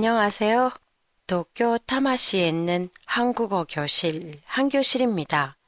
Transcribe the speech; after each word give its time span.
안녕하세요. 0.00 0.70
도쿄 1.26 1.76
타마시에 1.84 2.48
있는 2.48 2.88
한국어 3.04 3.66
교실 3.68 4.40
한교실입니다. 4.46 5.58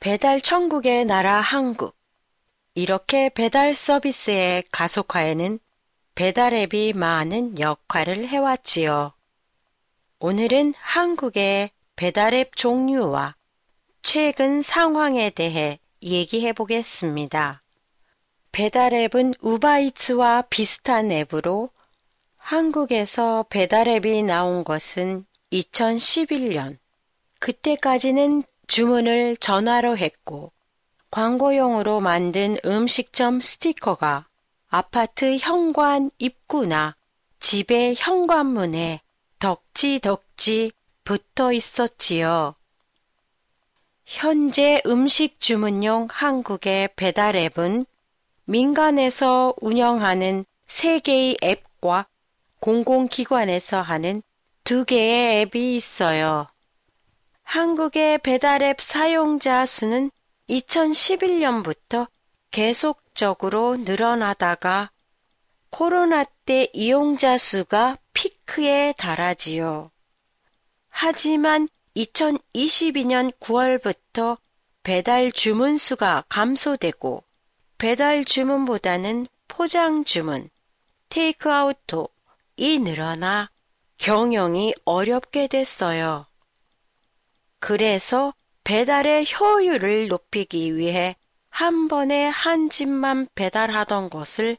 배달 0.00 0.40
천국의 0.40 1.04
나라 1.04 1.38
한국. 1.38 1.94
이렇게 2.72 3.28
배달 3.28 3.74
서비스의 3.74 4.64
가속화에는 4.72 5.58
배달 6.14 6.54
앱이 6.54 6.94
많은 6.94 7.58
역할을 7.58 8.26
해왔지요. 8.28 9.12
오늘은 10.20 10.72
한국의 10.78 11.68
배달 11.96 12.32
앱 12.32 12.56
종류와 12.56 13.36
최근 14.00 14.62
상황에 14.62 15.28
대해 15.28 15.78
얘기해 16.02 16.54
보겠습니다. 16.54 17.60
배달 18.52 18.94
앱은 18.94 19.34
우바이츠와 19.42 20.44
비슷한 20.48 21.12
앱으로 21.12 21.68
한국에서 22.48 23.44
배달 23.50 23.88
앱이 23.88 24.22
나온 24.22 24.64
것은 24.64 25.26
2011년. 25.52 26.78
그때까지는 27.40 28.42
주문을 28.66 29.36
전화로 29.36 29.98
했고 29.98 30.50
광고용으로 31.10 32.00
만든 32.00 32.56
음식점 32.64 33.42
스티커가 33.42 34.24
아파트 34.70 35.36
현관 35.36 36.10
입구나 36.16 36.96
집의 37.38 37.96
현관문에 37.98 39.00
덕지덕지 39.40 40.72
붙어 41.04 41.52
있었지요. 41.52 42.54
현재 44.06 44.80
음식 44.86 45.38
주문용 45.38 46.08
한국의 46.10 46.94
배달 46.96 47.36
앱은 47.36 47.84
민간에서 48.46 49.52
운영하는 49.60 50.46
세 50.66 50.98
개의 50.98 51.36
앱과 51.42 52.06
공공기관에서 52.60 53.80
하는 53.80 54.22
두 54.64 54.84
개의 54.84 55.42
앱이 55.42 55.74
있어요. 55.74 56.46
한국의 57.42 58.18
배달앱 58.18 58.80
사용자 58.80 59.64
수는 59.64 60.10
2011년부터 60.50 62.06
계속적으로 62.50 63.76
늘어나다가 63.76 64.90
코로나 65.70 66.24
때 66.24 66.68
이용자 66.72 67.38
수가 67.38 67.98
피크에 68.12 68.94
달하지요. 68.96 69.90
하지만 70.88 71.68
2022년 71.96 73.32
9월부터 73.38 74.38
배달 74.82 75.30
주문 75.32 75.76
수가 75.76 76.24
감소되고 76.28 77.22
배달 77.76 78.24
주문보다는 78.24 79.26
포장 79.46 80.04
주문, 80.04 80.50
테이크아웃 81.08 81.76
이 82.60 82.80
늘어나 82.80 83.52
경영이 83.98 84.74
어렵게 84.84 85.46
됐어요. 85.46 86.26
그래서 87.60 88.34
배달의 88.64 89.26
효율을 89.32 90.08
높이기 90.08 90.76
위해 90.76 91.14
한 91.50 91.86
번에 91.86 92.26
한 92.26 92.68
집만 92.68 93.28
배달하던 93.36 94.10
것을 94.10 94.56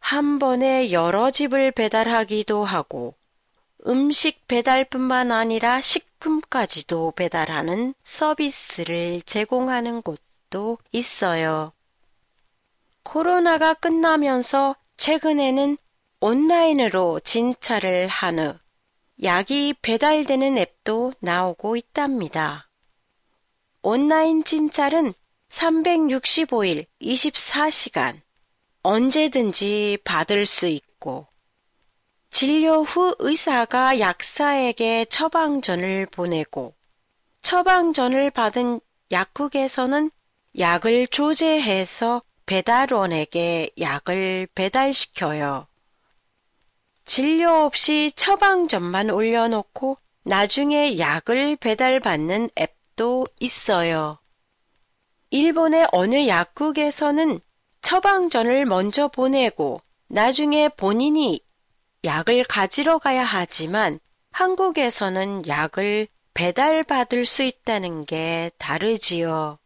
한 0.00 0.40
번에 0.40 0.90
여러 0.90 1.30
집을 1.30 1.70
배달하기도 1.70 2.64
하고 2.64 3.14
음식 3.86 4.48
배달뿐만 4.48 5.30
아니라 5.30 5.80
식품까지도 5.80 7.12
배달하는 7.12 7.94
서비스를 8.02 9.22
제공하는 9.22 10.02
곳도 10.02 10.78
있어요. 10.90 11.72
코로나가 13.04 13.74
끝나면서 13.74 14.74
최근에는 14.96 15.78
온라인으로 16.28 17.20
진찰을 17.20 18.08
한 18.08 18.40
후 18.40 18.58
약이 19.22 19.74
배달되는 19.80 20.58
앱도 20.58 21.12
나오고 21.20 21.76
있답니다. 21.76 22.68
온라인 23.80 24.42
진찰은 24.42 25.14
365일 25.50 26.86
24시간 27.00 28.22
언제든지 28.82 29.98
받을 30.02 30.46
수 30.46 30.66
있고 30.66 31.28
진료 32.30 32.82
후 32.82 33.14
의사가 33.20 34.00
약사에게 34.00 35.04
처방전을 35.04 36.06
보내고 36.06 36.74
처방전을 37.42 38.32
받은 38.32 38.80
약국에서는 39.12 40.10
약을 40.58 41.06
조제해서 41.06 42.22
배달원에게 42.46 43.70
약을 43.78 44.48
배달시켜요. 44.56 45.68
진료 47.06 47.50
없이 47.50 48.10
처방전만 48.16 49.10
올려놓고 49.10 49.96
나중에 50.24 50.98
약을 50.98 51.54
배달받는 51.54 52.50
앱도 52.58 53.24
있어요. 53.38 54.18
일본의 55.30 55.86
어느 55.92 56.26
약국에서는 56.26 57.40
처방전을 57.80 58.66
먼저 58.66 59.06
보내고 59.06 59.80
나중에 60.08 60.68
본인이 60.68 61.40
약을 62.02 62.42
가지러 62.42 62.98
가야 62.98 63.22
하지만 63.22 64.00
한국에서는 64.32 65.46
약을 65.46 66.08
배달받을 66.34 67.24
수 67.24 67.44
있다는 67.44 68.04
게 68.04 68.50
다르지요. 68.58 69.58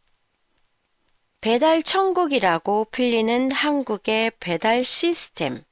배달 1.40 1.82
천국이라고 1.82 2.88
불리는 2.90 3.50
한국의 3.50 4.32
배달 4.40 4.84
시스템. 4.84 5.64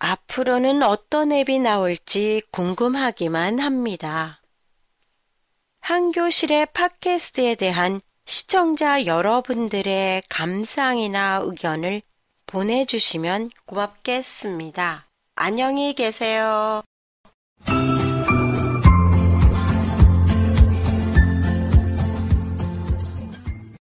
앞으로는 0.00 0.82
어떤 0.82 1.30
앱이 1.30 1.58
나올지 1.58 2.42
궁금하기만 2.50 3.58
합니다. 3.58 4.40
한교실의 5.82 6.66
팟캐스트에 6.72 7.54
대한 7.54 8.00
시청자 8.24 9.04
여러분들의 9.04 10.22
감상이나 10.28 11.42
의견을 11.44 12.00
보내주시면 12.46 13.50
고맙겠습니다. 13.66 15.06
안녕히 15.36 15.94
계세요. 15.94 16.82